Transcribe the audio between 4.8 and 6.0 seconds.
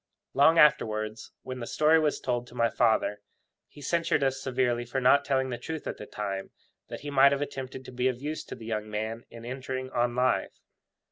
for not telling the truth at